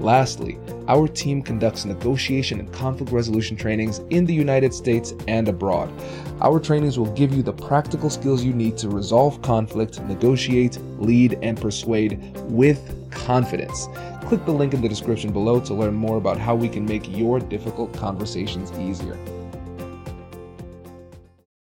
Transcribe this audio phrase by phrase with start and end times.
[0.00, 5.92] Lastly, our team conducts negotiation and conflict resolution trainings in the United States and abroad.
[6.40, 11.36] Our trainings will give you the practical skills you need to resolve conflict, negotiate, lead,
[11.42, 13.88] and persuade with confidence.
[14.22, 17.08] Click the link in the description below to learn more about how we can make
[17.08, 19.18] your difficult conversations easier.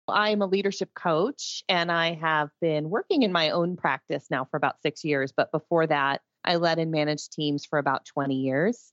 [0.08, 4.56] I'm a leadership coach and I have been working in my own practice now for
[4.56, 5.32] about six years.
[5.36, 8.92] But before that, I led and managed teams for about 20 years.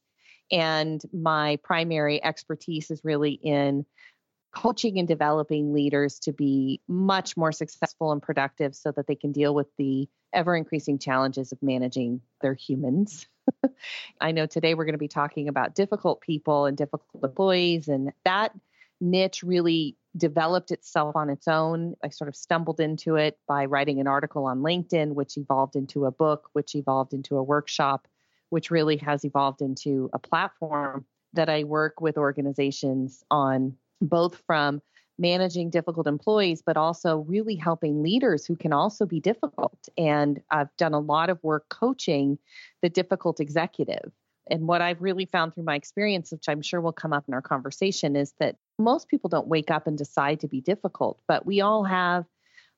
[0.52, 3.86] And my primary expertise is really in
[4.54, 9.32] coaching and developing leaders to be much more successful and productive so that they can
[9.32, 13.28] deal with the ever increasing challenges of managing their humans.
[14.22, 18.12] I know today we're going to be talking about difficult people and difficult employees, and
[18.26, 18.54] that
[19.02, 21.96] niche really developed itself on its own.
[22.04, 26.06] I sort of stumbled into it by writing an article on LinkedIn, which evolved into
[26.06, 28.08] a book, which evolved into a workshop,
[28.50, 34.82] which really has evolved into a platform that I work with organizations on, both from
[35.18, 39.88] managing difficult employees, but also really helping leaders who can also be difficult.
[39.98, 42.38] And I've done a lot of work coaching
[42.82, 44.12] the difficult executive.
[44.52, 47.34] And what I've really found through my experience, which I'm sure will come up in
[47.34, 51.46] our conversation, is that most people don't wake up and decide to be difficult, but
[51.46, 52.26] we all have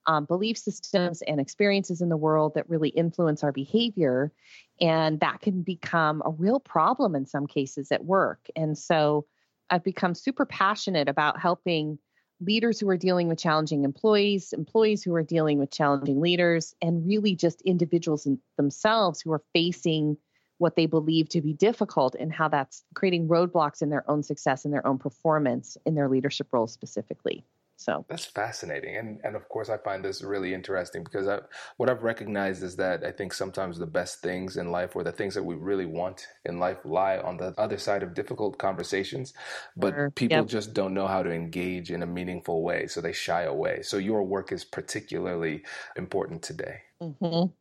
[0.06, 4.32] um, belief systems and experiences in the world that really influence our behavior.
[4.80, 8.48] And that can become a real problem in some cases at work.
[8.56, 9.26] And so
[9.70, 11.98] I've become super passionate about helping
[12.42, 17.08] leaders who are dealing with challenging employees, employees who are dealing with challenging leaders, and
[17.08, 20.18] really just individuals themselves who are facing
[20.63, 24.63] what they believe to be difficult and how that's creating roadblocks in their own success
[24.63, 27.44] and their own performance in their leadership roles specifically.
[27.75, 31.40] So that's fascinating, and and of course I find this really interesting because I,
[31.78, 35.12] what I've recognized is that I think sometimes the best things in life or the
[35.12, 39.34] things that we really want in life lie on the other side of difficult conversations,
[39.75, 40.12] but sure.
[40.12, 40.47] people yep.
[40.47, 43.81] just don't know how to engage in a meaningful way, so they shy away.
[43.81, 45.63] So your work is particularly
[45.97, 46.78] important today.
[47.01, 47.51] Mm-hmm.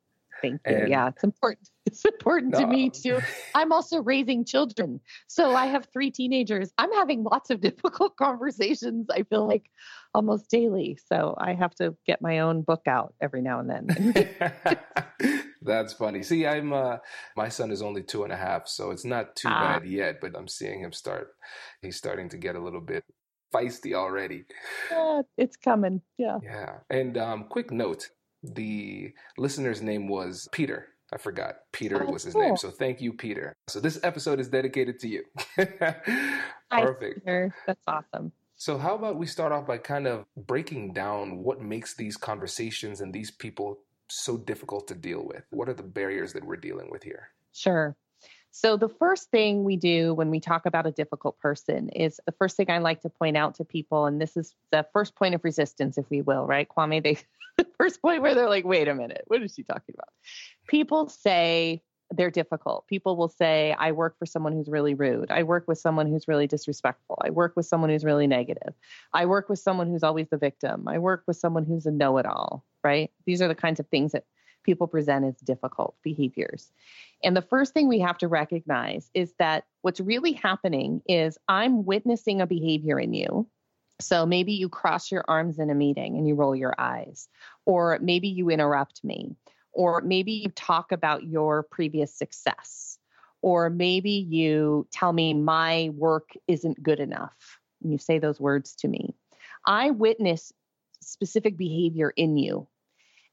[0.42, 0.76] Thank you.
[0.76, 1.68] And, yeah, it's important.
[1.84, 2.60] It's important no.
[2.60, 3.18] to me too.
[3.56, 5.00] I'm also raising children.
[5.26, 6.70] So I have three teenagers.
[6.78, 9.68] I'm having lots of difficult conversations, I feel like
[10.14, 10.96] almost daily.
[11.06, 14.68] So I have to get my own book out every now and then.
[15.62, 16.22] That's funny.
[16.22, 16.98] See, I'm uh
[17.36, 19.78] my son is only two and a half, so it's not too ah.
[19.78, 21.28] bad yet, but I'm seeing him start
[21.82, 23.04] he's starting to get a little bit
[23.52, 24.44] feisty already.
[24.90, 26.00] Yeah, it's coming.
[26.16, 26.38] Yeah.
[26.42, 26.78] Yeah.
[26.90, 28.10] And um quick note
[28.42, 30.88] the listener's name was Peter.
[31.12, 31.56] I forgot.
[31.72, 32.42] Peter oh, was his cool.
[32.42, 32.56] name.
[32.56, 33.54] So thank you, Peter.
[33.68, 35.24] So this episode is dedicated to you.
[36.70, 37.20] Perfect.
[37.20, 37.54] Peter.
[37.66, 38.32] That's awesome.
[38.62, 43.00] So, how about we start off by kind of breaking down what makes these conversations
[43.00, 45.42] and these people so difficult to deal with?
[45.50, 47.30] What are the barriers that we're dealing with here?
[47.52, 47.96] Sure.
[48.52, 52.30] So, the first thing we do when we talk about a difficult person is the
[52.30, 55.34] first thing I like to point out to people, and this is the first point
[55.34, 56.68] of resistance, if we will, right?
[56.68, 57.18] Kwame, they
[57.56, 60.08] the first point where they're like, wait a minute, what is she talking about?
[60.68, 61.82] People say
[62.14, 62.86] they're difficult.
[62.86, 65.30] People will say, I work for someone who's really rude.
[65.30, 67.18] I work with someone who's really disrespectful.
[67.24, 68.74] I work with someone who's really negative.
[69.12, 70.86] I work with someone who's always the victim.
[70.86, 73.10] I work with someone who's a know it all, right?
[73.24, 74.24] These are the kinds of things that
[74.62, 76.70] people present as difficult behaviors.
[77.24, 81.84] And the first thing we have to recognize is that what's really happening is I'm
[81.84, 83.46] witnessing a behavior in you
[84.02, 87.28] so maybe you cross your arms in a meeting and you roll your eyes,
[87.64, 89.36] or maybe you interrupt me,
[89.72, 92.98] or maybe you talk about your previous success,
[93.40, 97.58] or maybe you tell me my work isn't good enough.
[97.82, 99.14] And you say those words to me.
[99.66, 100.52] I witness
[101.00, 102.68] specific behavior in you,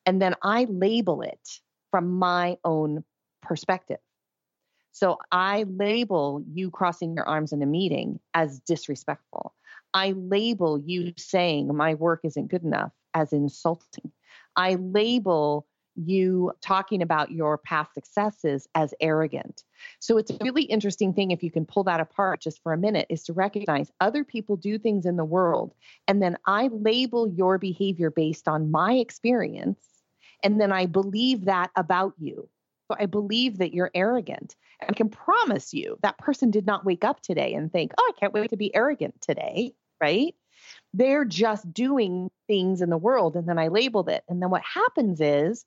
[0.06, 1.60] and then I label it
[1.92, 3.04] from my own
[3.42, 4.00] perspective.
[4.92, 9.54] So I label you crossing your arms in a meeting as disrespectful.
[9.94, 14.12] I label you saying my work isn't good enough as insulting.
[14.56, 15.65] I label
[15.95, 19.63] you talking about your past successes as arrogant.
[20.00, 22.77] So it's a really interesting thing if you can pull that apart just for a
[22.77, 25.74] minute is to recognize other people do things in the world
[26.07, 29.86] and then I label your behavior based on my experience
[30.44, 32.47] and then I believe that about you.
[32.89, 34.56] So I believe that you're arrogant.
[34.81, 38.13] And I can promise you that person did not wake up today and think, "Oh,
[38.15, 40.36] I can't wait to be arrogant today." Right?
[40.94, 44.24] They're just doing things in the world and then I labeled it.
[44.27, 45.65] And then what happens is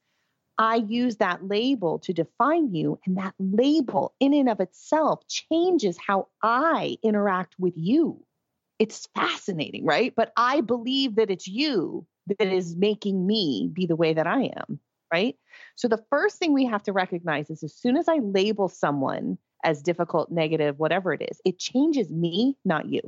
[0.58, 5.98] I use that label to define you, and that label in and of itself changes
[5.98, 8.24] how I interact with you.
[8.78, 10.14] It's fascinating, right?
[10.14, 14.52] But I believe that it's you that is making me be the way that I
[14.56, 14.78] am,
[15.12, 15.36] right?
[15.76, 19.38] So the first thing we have to recognize is as soon as I label someone
[19.64, 23.00] as difficult, negative, whatever it is, it changes me, not you.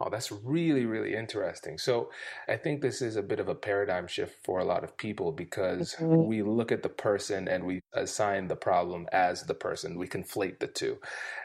[0.00, 1.76] Oh, that's really, really interesting.
[1.76, 2.10] So
[2.48, 5.32] I think this is a bit of a paradigm shift for a lot of people
[5.32, 6.24] because mm-hmm.
[6.24, 9.98] we look at the person and we assign the problem as the person.
[9.98, 10.98] We conflate the two.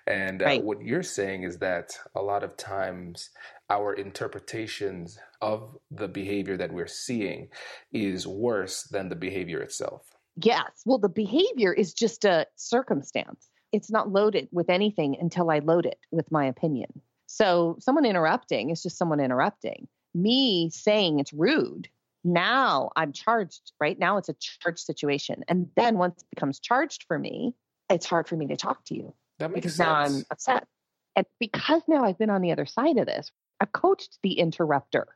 [0.05, 3.31] And uh, what you're saying is that a lot of times
[3.71, 7.49] our interpretations of the behavior that we're seeing
[7.91, 10.03] is worse than the behavior itself.
[10.35, 10.83] Yes.
[10.85, 13.49] Well, the behavior is just a circumstance.
[13.71, 17.01] It's not loaded with anything until I load it with my opinion.
[17.33, 19.87] So someone interrupting is just someone interrupting.
[20.13, 21.89] Me saying it's rude,
[22.23, 23.97] now I'm charged, right?
[23.97, 25.43] Now it's a charged situation.
[25.47, 27.55] And then once it becomes charged for me,
[27.89, 29.15] it's hard for me to talk to you.
[29.39, 29.87] That makes because sense.
[29.87, 30.67] now I'm upset.
[31.15, 35.07] And because now I've been on the other side of this, I've coached the interrupter.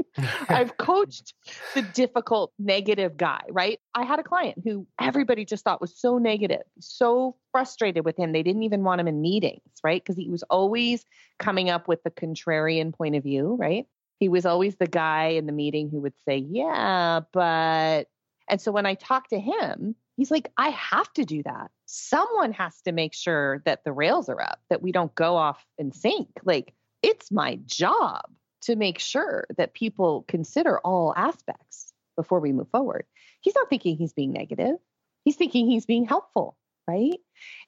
[0.48, 1.34] I've coached
[1.74, 3.78] the difficult, negative guy, right?
[3.94, 8.32] I had a client who everybody just thought was so negative, so frustrated with him.
[8.32, 10.02] They didn't even want him in meetings, right?
[10.02, 11.04] Because he was always
[11.38, 13.86] coming up with the contrarian point of view, right?
[14.18, 18.06] He was always the guy in the meeting who would say, Yeah, but.
[18.48, 21.70] And so when I talked to him, he's like, I have to do that.
[21.86, 25.64] Someone has to make sure that the rails are up, that we don't go off
[25.78, 26.28] and sink.
[26.44, 28.22] Like, it's my job
[28.62, 33.04] to make sure that people consider all aspects before we move forward.
[33.40, 34.76] He's not thinking he's being negative,
[35.24, 36.56] he's thinking he's being helpful,
[36.88, 37.18] right?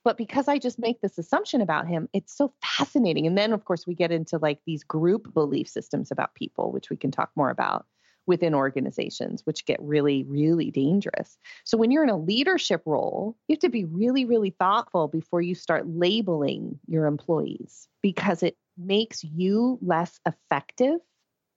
[0.04, 3.26] But because I just make this assumption about him, it's so fascinating.
[3.26, 6.90] And then, of course, we get into like these group belief systems about people, which
[6.90, 7.86] we can talk more about
[8.26, 11.38] within organizations, which get really, really dangerous.
[11.64, 15.42] So, when you're in a leadership role, you have to be really, really thoughtful before
[15.42, 20.98] you start labeling your employees because it makes you less effective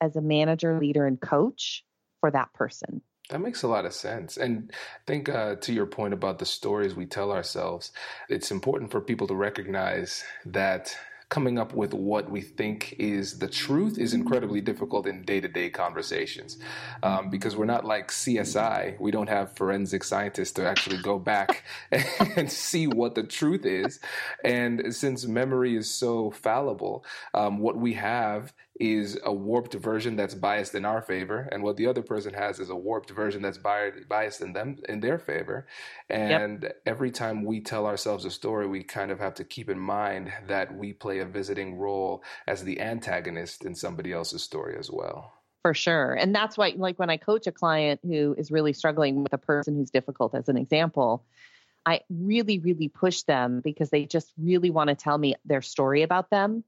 [0.01, 1.83] as a manager, leader, and coach
[2.19, 3.01] for that person.
[3.29, 4.37] That makes a lot of sense.
[4.37, 7.91] And I think uh, to your point about the stories we tell ourselves,
[8.29, 10.95] it's important for people to recognize that
[11.29, 15.47] coming up with what we think is the truth is incredibly difficult in day to
[15.47, 16.57] day conversations
[17.03, 18.99] um, because we're not like CSI.
[18.99, 21.63] We don't have forensic scientists to actually go back
[22.35, 23.99] and see what the truth is.
[24.43, 30.35] And since memory is so fallible, um, what we have is a warped version that's
[30.35, 33.57] biased in our favor, and what the other person has is a warped version that's
[33.57, 35.67] biased in them in their favor.
[36.09, 36.81] And yep.
[36.85, 40.31] every time we tell ourselves a story, we kind of have to keep in mind
[40.47, 45.33] that we play a visiting role as the antagonist in somebody else's story as well.
[45.63, 46.13] For sure.
[46.13, 49.37] And that's why, like, when I coach a client who is really struggling with a
[49.37, 51.25] person who's difficult, as an example,
[51.85, 56.03] I really, really push them because they just really want to tell me their story
[56.03, 56.63] about them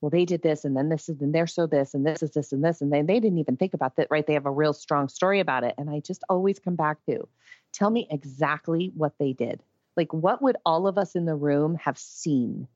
[0.00, 2.30] well, they did this and then this is and they're so this and this is
[2.30, 4.26] this and this and then they didn't even think about that, right?
[4.26, 5.74] They have a real strong story about it.
[5.76, 7.28] And I just always come back to
[7.72, 9.62] tell me exactly what they did.
[9.96, 12.66] Like what would all of us in the room have seen?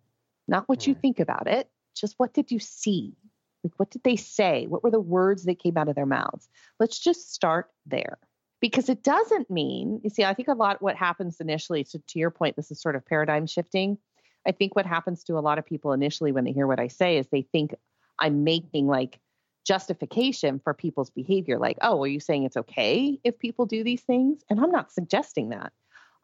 [0.47, 1.00] Not what you hmm.
[1.00, 3.14] think about it, just what did you see?
[3.62, 4.66] Like what did they say?
[4.66, 6.49] What were the words that came out of their mouths?
[6.78, 8.19] Let's just start there.
[8.61, 12.19] Because it doesn't mean, you see, I think a lot what happens initially, so to
[12.19, 13.99] your point, this is sort of paradigm shifting
[14.47, 16.89] I think what happens to a lot of people initially when they hear what I
[16.89, 17.75] say is they think
[18.19, 19.19] I'm making like
[19.65, 21.59] justification for people's behavior.
[21.59, 24.43] Like, oh, are you saying it's okay if people do these things?
[24.51, 25.73] And I'm not suggesting that.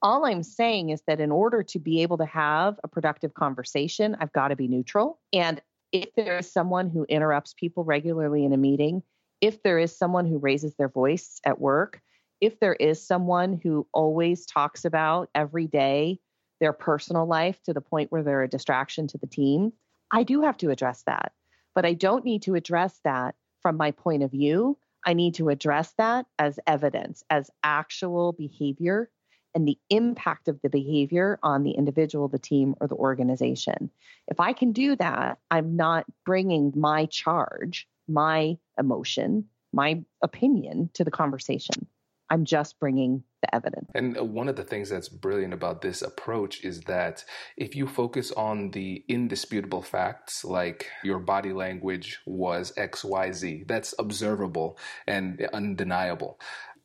[0.03, 4.17] All I'm saying is that in order to be able to have a productive conversation,
[4.21, 5.19] I've got to be neutral.
[5.33, 5.61] And
[5.93, 9.03] if there is someone who interrupts people regularly in a meeting,
[9.41, 12.01] if there is someone who raises their voice at work,
[12.41, 16.19] if there is someone who always talks about every day
[16.61, 19.73] their personal life to the point where they're a distraction to the team,
[20.11, 21.33] I do have to address that.
[21.75, 24.77] But I don't need to address that from my point of view.
[25.07, 29.11] I need to address that as evidence, as actual behavior.
[29.55, 33.91] and the impact of the behavior on the individual, the team, or the organization.
[34.29, 41.05] If I can do that, I'm not bringing my charge, my emotion, my opinion to
[41.05, 41.87] the conversation.
[42.29, 43.91] I'm just bringing the evidence.
[43.95, 47.25] And uh, one of the things that's brilliant about this approach is that
[47.57, 54.79] if you focus on the indisputable facts, like your body language was XYZ, that's observable
[55.07, 56.39] and undeniable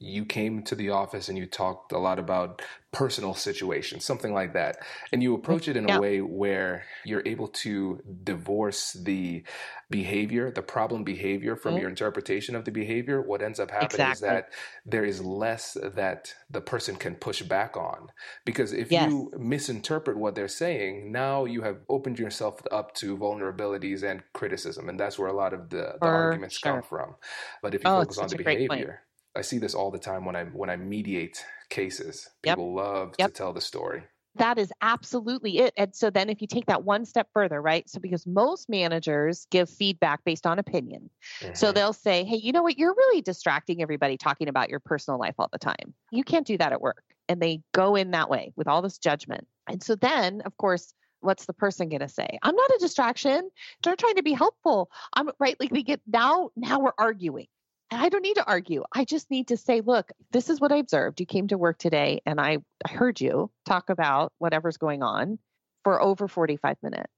[0.06, 2.62] you came to the office and you talked a lot about
[2.94, 4.78] personal situations, something like that.
[5.12, 5.98] And you approach it in yeah.
[5.98, 9.44] a way where you're able to divorce the
[9.90, 11.82] behavior, the problem behavior from mm-hmm.
[11.82, 13.20] your interpretation of the behavior.
[13.20, 14.12] What ends up happening exactly.
[14.12, 14.50] is that
[14.86, 18.10] there is less that the person can push back on.
[18.46, 19.10] Because if yes.
[19.10, 24.88] you misinterpret what they're saying, now you have opened yourself up to vulnerabilities and criticism.
[24.88, 26.74] And that's where a lot of the, the arguments sure.
[26.74, 27.16] come from.
[27.64, 29.02] But if you oh, focus on the behavior,
[29.36, 32.30] I see this all the time when I when I mediate cases.
[32.44, 32.86] People yep.
[32.86, 33.30] love yep.
[33.30, 34.04] to tell the story.
[34.38, 35.74] That is absolutely it.
[35.78, 37.90] And so then if you take that one step further, right?
[37.90, 41.10] So because most managers give feedback based on opinion.
[41.40, 41.54] Mm-hmm.
[41.54, 42.78] So they'll say, "Hey, you know what?
[42.78, 45.94] You're really distracting everybody talking about your personal life all the time.
[46.12, 48.98] You can't do that at work." And they go in that way with all this
[48.98, 49.48] judgment.
[49.68, 53.50] And so then, of course, what's the person going to say i'm not a distraction
[53.82, 57.48] they're trying to be helpful i'm right like we get now now we're arguing
[57.92, 58.84] I don't need to argue.
[58.94, 61.20] I just need to say, look, this is what I observed.
[61.20, 65.38] You came to work today and I, I heard you talk about whatever's going on
[65.84, 67.12] for over 45 minutes.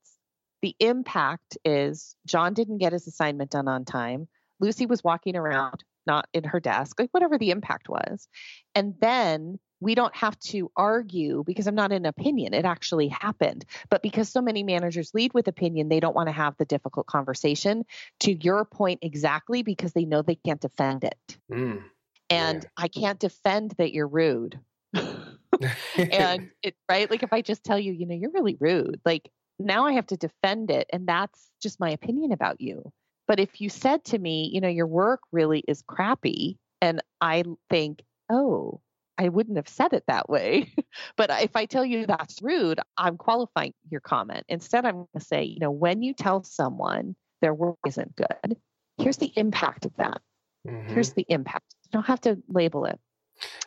[0.62, 4.28] The impact is John didn't get his assignment done on time.
[4.60, 8.28] Lucy was walking around, not in her desk, like whatever the impact was.
[8.76, 12.54] And then we don't have to argue because I'm not an opinion.
[12.54, 13.66] It actually happened.
[13.90, 17.08] But because so many managers lead with opinion, they don't want to have the difficult
[17.08, 17.86] conversation
[18.22, 21.38] to your point exactly because they know they can't defend it.
[21.52, 21.84] Mm.
[22.30, 22.70] And yeah.
[22.84, 24.60] I can't defend that you're rude.
[24.94, 27.10] and it, right?
[27.10, 29.30] Like if I just tell you, you know, you're really rude, like
[29.60, 30.88] now I have to defend it.
[30.92, 32.92] And that's just my opinion about you.
[33.28, 37.44] But if you said to me, you know, your work really is crappy, and I
[37.70, 38.80] think, oh,
[39.18, 40.74] I wouldn't have said it that way.
[41.18, 44.46] but if I tell you that's rude, I'm qualifying your comment.
[44.48, 48.58] Instead, I'm going to say, you know, when you tell someone their work isn't good,
[48.98, 50.22] here's the impact of that.
[50.68, 50.94] Mm-hmm.
[50.94, 51.66] Here's the impact.
[51.84, 53.00] You don't have to label it.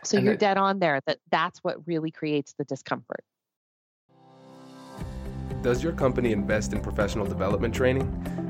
[0.02, 3.22] So and you're dead on there that that's what really creates the discomfort.
[5.62, 8.49] Does your company invest in professional development training?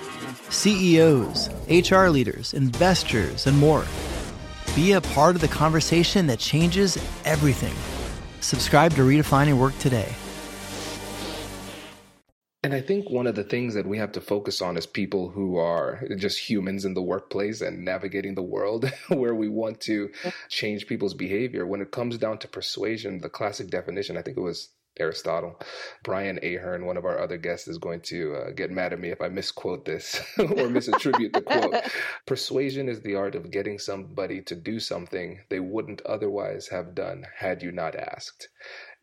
[0.51, 3.85] CEOs, HR leaders, investors, and more.
[4.75, 7.73] Be a part of the conversation that changes everything.
[8.41, 10.13] Subscribe to Redefining Work today.
[12.63, 15.29] And I think one of the things that we have to focus on is people
[15.29, 20.11] who are just humans in the workplace and navigating the world where we want to
[20.47, 24.41] change people's behavior, when it comes down to persuasion, the classic definition, I think it
[24.41, 24.69] was
[25.01, 25.59] Aristotle.
[26.03, 29.09] Brian Ahearn, one of our other guests, is going to uh, get mad at me
[29.09, 31.75] if I misquote this or misattribute the quote.
[32.25, 37.25] Persuasion is the art of getting somebody to do something they wouldn't otherwise have done
[37.35, 38.47] had you not asked.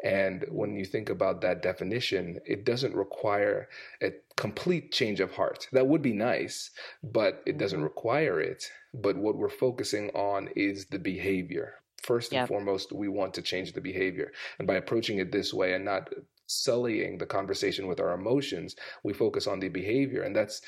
[0.05, 3.69] And when you think about that definition, it doesn't require
[4.00, 5.67] a complete change of heart.
[5.73, 6.71] That would be nice,
[7.02, 7.85] but it doesn't mm-hmm.
[7.85, 8.64] require it.
[8.95, 11.75] But what we're focusing on is the behavior
[12.09, 12.49] First and yep.
[12.49, 14.33] foremost, we want to change the behavior.
[14.59, 16.09] And by approaching it this way and not
[16.47, 18.75] sullying the conversation with our emotions.
[19.05, 20.23] We focus on the behavior.
[20.23, 20.62] And that's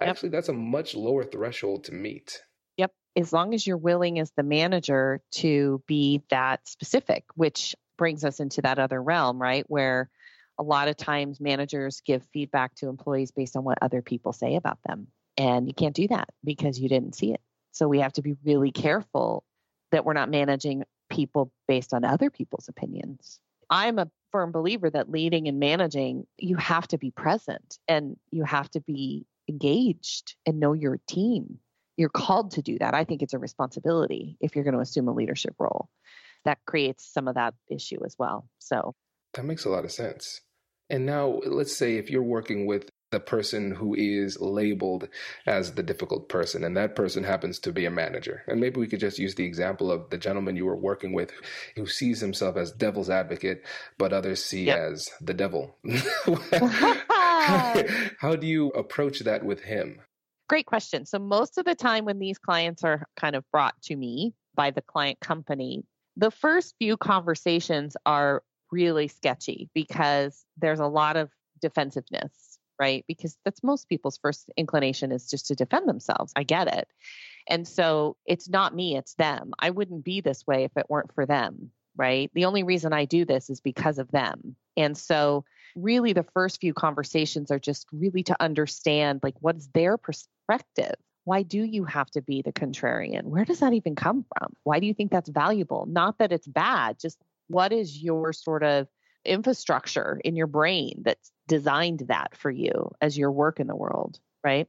[0.00, 2.42] actually that's a much lower threshold to meet.
[2.76, 2.92] Yep.
[3.16, 8.40] As long as you're willing as the manager to be that specific, which brings us
[8.40, 9.64] into that other realm, right?
[9.68, 10.10] Where
[10.58, 14.56] a lot of times managers give feedback to employees based on what other people say
[14.56, 15.06] about them.
[15.36, 17.40] And you can't do that because you didn't see it.
[17.70, 19.44] So we have to be really careful
[19.92, 23.40] that we're not managing people based on other people's opinions.
[23.68, 28.44] I'm a firm believer that leading and managing, you have to be present and you
[28.44, 31.58] have to be engaged and know your team.
[31.96, 32.94] You're called to do that.
[32.94, 35.88] I think it's a responsibility if you're going to assume a leadership role.
[36.44, 38.48] That creates some of that issue as well.
[38.58, 38.94] So
[39.34, 40.40] that makes a lot of sense.
[40.88, 45.08] And now, let's say if you're working with the person who is labeled
[45.46, 48.42] as the difficult person, and that person happens to be a manager.
[48.46, 51.32] And maybe we could just use the example of the gentleman you were working with
[51.76, 53.64] who sees himself as devil's advocate,
[53.98, 54.78] but others see yep.
[54.78, 55.76] as the devil.
[57.10, 60.00] How do you approach that with him?
[60.48, 61.06] Great question.
[61.06, 64.70] So, most of the time when these clients are kind of brought to me by
[64.70, 65.84] the client company,
[66.16, 72.49] the first few conversations are really sketchy because there's a lot of defensiveness,
[72.80, 73.04] right?
[73.06, 76.32] Because that's most people's first inclination is just to defend themselves.
[76.34, 76.88] I get it.
[77.46, 79.52] And so it's not me, it's them.
[79.58, 82.30] I wouldn't be this way if it weren't for them, right?
[82.34, 84.56] The only reason I do this is because of them.
[84.76, 85.44] And so
[85.76, 90.94] really the first few conversations are just really to understand like what is their perspective
[91.24, 94.80] why do you have to be the contrarian where does that even come from why
[94.80, 98.88] do you think that's valuable not that it's bad just what is your sort of
[99.24, 104.18] infrastructure in your brain that's designed that for you as your work in the world,
[104.44, 104.68] right?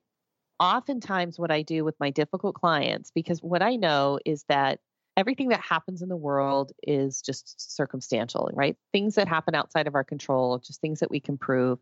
[0.59, 4.79] Oftentimes, what I do with my difficult clients, because what I know is that
[5.17, 8.77] everything that happens in the world is just circumstantial, right?
[8.91, 11.79] Things that happen outside of our control, just things that we can prove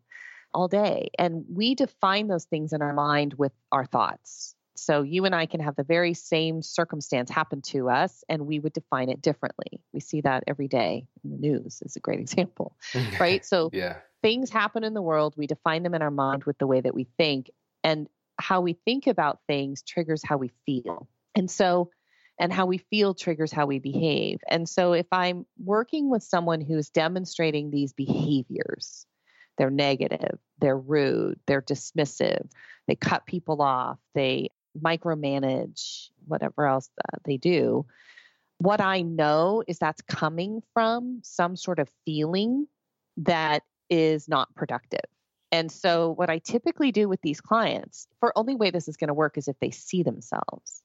[0.52, 1.10] all day.
[1.18, 4.54] And we define those things in our mind with our thoughts.
[4.80, 8.58] So you and I can have the very same circumstance happen to us and we
[8.58, 9.82] would define it differently.
[9.92, 12.76] We see that every day in the news is a great example,
[13.18, 13.44] right?
[13.50, 13.96] So yeah.
[14.22, 16.94] things happen in the world, we define them in our mind with the way that
[16.94, 17.50] we think
[17.84, 21.08] and how we think about things triggers how we feel.
[21.34, 21.90] And so
[22.38, 24.40] and how we feel triggers how we behave.
[24.48, 29.04] And so if I'm working with someone who's demonstrating these behaviors,
[29.58, 32.48] they're negative, they're rude, they're dismissive,
[32.88, 36.88] they cut people off, they micromanage whatever else
[37.24, 37.86] they do.
[38.58, 42.66] What I know is that's coming from some sort of feeling
[43.18, 45.00] that is not productive.
[45.52, 49.08] And so, what I typically do with these clients, for only way this is going
[49.08, 50.82] to work is if they see themselves.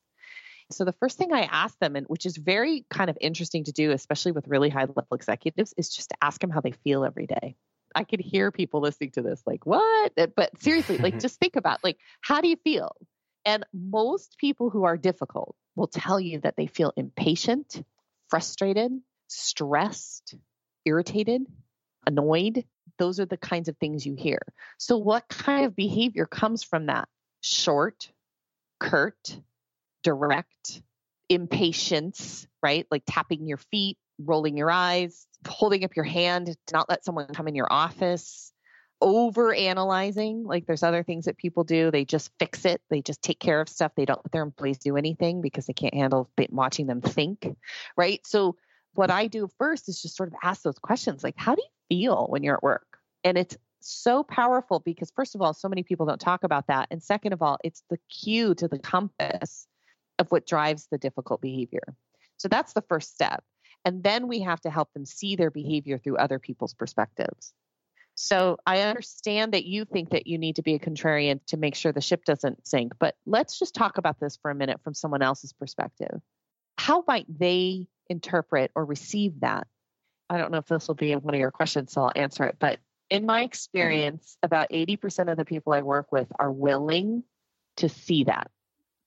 [0.71, 3.71] So, the first thing I ask them, and which is very kind of interesting to
[3.71, 7.05] do, especially with really high level executives, is just to ask them how they feel
[7.05, 7.55] every day.
[7.93, 10.13] I could hear people listening to this like, what?
[10.35, 12.95] But seriously, like, just think about like, how do you feel?
[13.45, 17.83] And most people who are difficult will tell you that they feel impatient,
[18.27, 18.91] frustrated,
[19.27, 20.35] stressed,
[20.83, 21.43] irritated,
[22.07, 22.65] annoyed.
[22.97, 24.39] Those are the kinds of things you hear.
[24.77, 27.07] So, what kind of behavior comes from that?
[27.41, 28.11] Short,
[28.79, 29.39] curt,
[30.03, 30.81] direct,
[31.29, 32.87] impatience, right?
[32.89, 37.27] Like tapping your feet, rolling your eyes, holding up your hand to not let someone
[37.33, 38.53] come in your office,
[39.01, 40.43] over analyzing.
[40.43, 41.91] Like there's other things that people do.
[41.91, 42.81] They just fix it.
[42.89, 43.91] They just take care of stuff.
[43.95, 47.55] They don't let their employees do anything because they can't handle watching them think.
[47.97, 48.25] Right.
[48.25, 48.55] So
[48.93, 51.97] what I do first is just sort of ask those questions like, how do you
[51.97, 52.97] feel when you're at work?
[53.23, 56.87] And it's so powerful because, first of all, so many people don't talk about that.
[56.89, 59.67] And second of all, it's the cue to the compass
[60.17, 61.95] of what drives the difficult behavior.
[62.37, 63.43] So that's the first step.
[63.83, 67.53] And then we have to help them see their behavior through other people's perspectives.
[68.15, 71.75] So I understand that you think that you need to be a contrarian to make
[71.75, 74.93] sure the ship doesn't sink, but let's just talk about this for a minute from
[74.93, 76.21] someone else's perspective.
[76.77, 79.67] How might they interpret or receive that?
[80.29, 82.55] I don't know if this will be one of your questions, so I'll answer it.
[82.57, 87.23] But in my experience, about 80% of the people I work with are willing
[87.77, 88.49] to see that.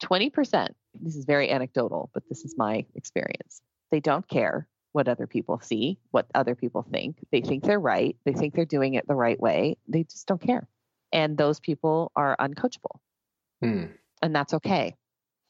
[0.02, 0.68] 20%,
[1.00, 3.62] this is very anecdotal, but this is my experience.
[3.90, 7.18] They don't care what other people see, what other people think.
[7.30, 8.16] They think they're right.
[8.24, 9.76] They think they're doing it the right way.
[9.86, 10.66] They just don't care.
[11.12, 12.98] And those people are uncoachable.
[13.62, 13.84] Hmm.
[14.22, 14.94] And that's okay.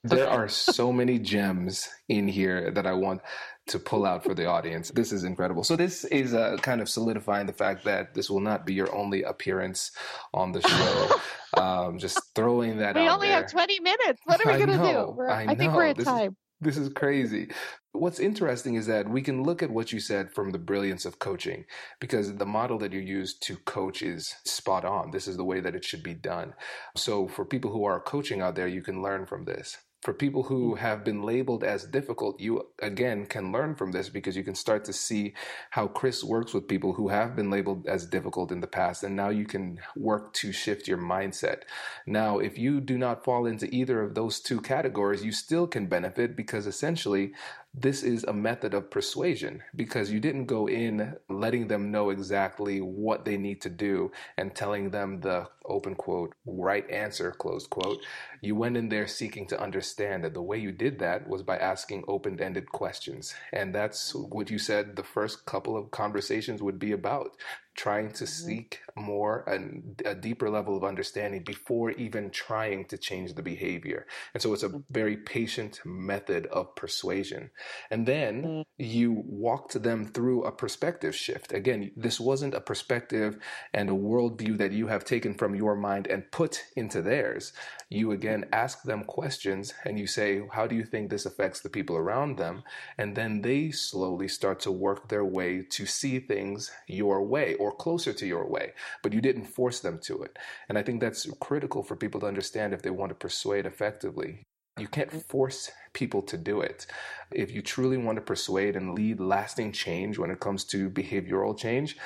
[0.05, 3.21] There are so many gems in here that I want
[3.69, 4.91] to pull out for the audience.
[4.91, 5.63] This is incredible.
[5.63, 8.95] So this is uh, kind of solidifying the fact that this will not be your
[8.95, 9.91] only appearance
[10.33, 11.21] on the show.
[11.61, 13.43] um, just throwing that we out We only there.
[13.43, 14.21] have 20 minutes.
[14.25, 15.23] What are we going to do?
[15.23, 16.31] I, I think we're at this time.
[16.31, 17.51] Is, This is crazy.
[17.99, 21.19] What's interesting is that we can look at what you said from the brilliance of
[21.19, 21.65] coaching
[22.01, 25.11] because the model that you use to coach is spot on.
[25.11, 26.55] This is the way that it should be done.
[26.97, 30.45] So, for people who are coaching out there, you can learn from this for people
[30.45, 30.79] who mm.
[30.79, 34.85] have been labeled as difficult, you again can learn from this because you can start
[34.85, 35.35] to see
[35.71, 39.03] how Chris works with people who have been labeled as difficult in the past.
[39.03, 41.63] And now you can work to shift your mindset.
[42.07, 45.87] Now, if you do not fall into either of those two categories, you still can
[45.87, 47.33] benefit because essentially
[47.75, 52.81] this is a method of persuasion because you didn't go in letting them know exactly
[52.81, 57.99] what they need to do and telling them the open quote right answer close quote.
[58.41, 61.59] You went in there seeking to understand that the way you did that was by
[61.59, 63.35] asking open-ended questions.
[63.53, 67.37] And that's what you said the first couple of conversations would be about
[67.79, 68.47] trying to mm-hmm.
[68.47, 74.05] seek more and a deeper level of understanding before even trying to change the behavior.
[74.35, 74.81] And so it's a mm-hmm.
[74.91, 77.51] very patient method of persuasion.
[77.91, 78.63] And then mm-hmm.
[78.77, 81.53] you walked them through a perspective shift.
[81.53, 83.39] Again, this wasn't a perspective
[83.73, 87.53] and a worldview that you have taken from your mind and put into theirs.
[87.89, 91.71] You again ask them questions and you say, How do you think this affects the
[91.71, 92.65] people around them?
[92.99, 97.68] And then they slowly start to work their way to see things your way or
[97.69, 100.39] or closer to your way, but you didn't force them to it.
[100.69, 104.47] And I think that's critical for people to understand if they want to persuade effectively.
[104.79, 105.19] You can't mm-hmm.
[105.19, 106.87] force people to do it.
[107.31, 111.59] If you truly want to persuade and lead lasting change when it comes to behavioral
[111.59, 111.99] change,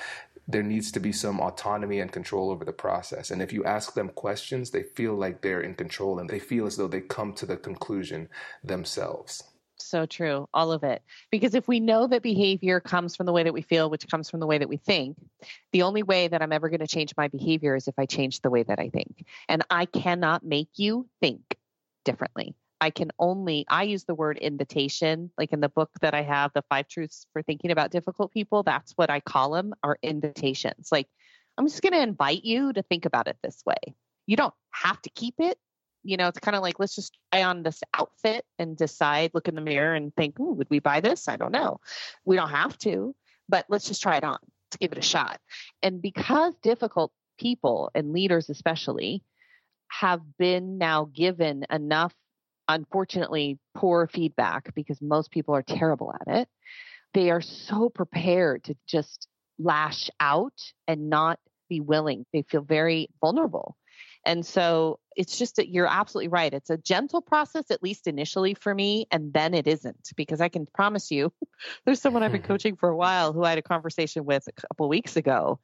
[0.49, 3.31] there needs to be some autonomy and control over the process.
[3.31, 6.67] And if you ask them questions, they feel like they're in control and they feel
[6.67, 8.29] as though they come to the conclusion
[8.65, 9.45] themselves
[9.85, 10.49] so true.
[10.55, 11.03] All of it.
[11.31, 14.31] Because if we know that behavior comes from the way that we feel, which comes
[14.31, 15.17] from the way that we think,
[15.73, 18.41] the only way that I'm ever going to change my behavior is if I change
[18.41, 19.25] the way that I think.
[19.49, 21.57] And I cannot make you think
[22.05, 22.55] differently.
[22.81, 26.51] I can only, I use the word invitation, like in the book that I have,
[26.53, 28.65] The Five Truths for Thinking About Difficult People.
[28.65, 30.89] That's what I call them, are invitations.
[30.91, 31.07] Like,
[31.57, 33.95] I'm just going to invite you to think about it this way.
[34.27, 35.59] You don't have to keep it
[36.05, 39.49] you know, it's kind of like let's just try on this outfit and decide, look
[39.49, 41.29] in the mirror and think, Ooh, would we buy this?
[41.29, 41.81] I don't know.
[42.25, 43.15] We don't have to,
[43.49, 44.39] but let's just try it on.
[44.43, 45.41] Let's give it a shot.
[45.83, 49.23] And because difficult people and leaders, especially,
[49.89, 52.15] have been now given enough,
[52.69, 56.49] unfortunately, poor feedback because most people are terrible at it,
[57.15, 60.55] they are so prepared to just lash out
[60.89, 61.39] and not
[61.69, 62.25] be willing.
[62.33, 63.77] They feel very vulnerable
[64.25, 66.55] and so it's just that you're absolutely right.
[66.55, 70.49] It's a gentle process, at least initially for me, and then it isn't because I
[70.49, 71.33] can promise you
[71.85, 74.53] there's someone I've been coaching for a while who I had a conversation with a
[74.53, 75.59] couple weeks ago.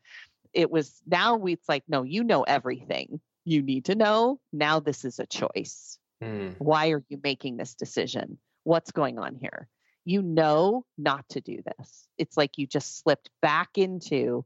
[0.52, 4.40] It was now we, it's like, no, you know everything you need to know.
[4.52, 5.98] Now this is a choice.
[6.22, 6.56] Mm.
[6.58, 8.38] Why are you making this decision?
[8.64, 9.68] What's going on here?
[10.04, 12.08] You know not to do this.
[12.16, 14.44] It's like you just slipped back into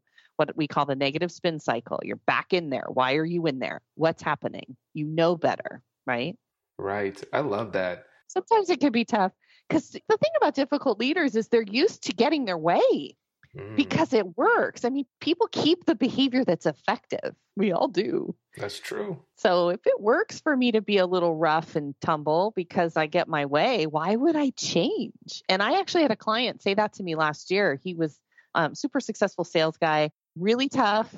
[0.48, 2.00] what we call the negative spin cycle.
[2.02, 2.87] You're back in there.
[2.88, 3.81] Why are you in there?
[3.94, 4.76] What's happening?
[4.92, 6.37] You know better, right?
[6.78, 7.22] Right.
[7.33, 8.07] I love that.
[8.26, 9.33] Sometimes it can be tough
[9.68, 13.16] because the thing about difficult leaders is they're used to getting their way
[13.57, 13.76] mm.
[13.76, 14.85] because it works.
[14.85, 17.37] I mean, people keep the behavior that's effective.
[17.57, 18.35] We all do.
[18.57, 19.22] That's true.
[19.37, 23.07] So if it works for me to be a little rough and tumble because I
[23.07, 25.42] get my way, why would I change?
[25.48, 27.78] And I actually had a client say that to me last year.
[27.85, 28.18] He was
[28.55, 31.14] um, super successful sales guy really tough,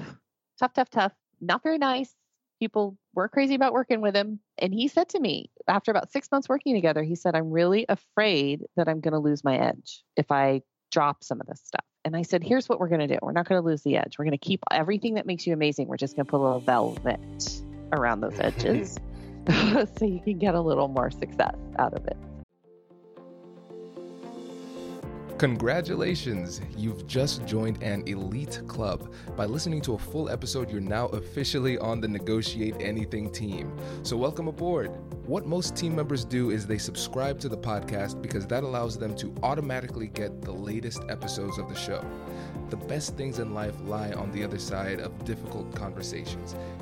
[0.59, 2.15] tough, tough, tough, not very nice.
[2.61, 4.41] People were crazy about working with him.
[4.59, 7.85] And he said to me, after about six months working together, he said, I'm really
[7.89, 11.85] afraid that I'm going to lose my edge if I drop some of this stuff.
[12.05, 13.19] And I said, here's what we're going to do.
[13.23, 14.19] We're not going to lose the edge.
[14.19, 15.89] We're going to keep everything that makes you amazing.
[15.89, 18.99] We're just going to put a little velvet around those edges
[19.49, 22.17] so you can get a little more success out of it.
[25.45, 26.63] Congratulations!
[26.75, 29.13] You've just joined an elite club.
[29.37, 33.71] By listening to a full episode, you're now officially on the Negotiate Anything team.
[34.05, 34.91] So, welcome aboard.
[35.27, 39.15] What most team members do is they subscribe to the podcast because that allows them
[39.17, 42.03] to automatically get the latest episodes of the show.
[42.71, 46.55] The best things in life lie on the other side of difficult conversations.